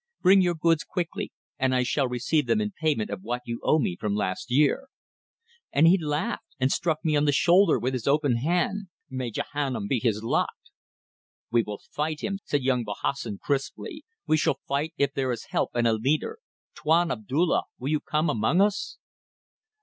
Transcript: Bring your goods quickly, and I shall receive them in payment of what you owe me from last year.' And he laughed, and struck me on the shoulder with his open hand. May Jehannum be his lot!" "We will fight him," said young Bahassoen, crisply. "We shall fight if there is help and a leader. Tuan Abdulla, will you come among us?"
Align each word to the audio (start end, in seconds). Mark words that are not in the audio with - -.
Bring 0.23 0.41
your 0.41 0.55
goods 0.55 0.83
quickly, 0.83 1.31
and 1.59 1.75
I 1.75 1.83
shall 1.83 2.07
receive 2.07 2.47
them 2.47 2.59
in 2.59 2.71
payment 2.71 3.11
of 3.11 3.21
what 3.21 3.43
you 3.45 3.59
owe 3.61 3.77
me 3.77 3.95
from 3.95 4.15
last 4.15 4.49
year.' 4.49 4.87
And 5.71 5.85
he 5.87 5.95
laughed, 6.03 6.55
and 6.59 6.71
struck 6.71 7.05
me 7.05 7.15
on 7.15 7.25
the 7.25 7.31
shoulder 7.31 7.77
with 7.77 7.93
his 7.93 8.07
open 8.07 8.37
hand. 8.37 8.87
May 9.11 9.29
Jehannum 9.29 9.87
be 9.87 9.99
his 9.99 10.23
lot!" 10.23 10.55
"We 11.51 11.61
will 11.61 11.83
fight 11.91 12.21
him," 12.23 12.39
said 12.43 12.63
young 12.63 12.83
Bahassoen, 12.83 13.37
crisply. 13.43 14.03
"We 14.25 14.37
shall 14.37 14.61
fight 14.67 14.95
if 14.97 15.13
there 15.13 15.31
is 15.31 15.45
help 15.51 15.69
and 15.75 15.85
a 15.85 15.93
leader. 15.93 16.39
Tuan 16.73 17.11
Abdulla, 17.11 17.65
will 17.77 17.89
you 17.89 17.99
come 17.99 18.27
among 18.27 18.59
us?" 18.59 18.97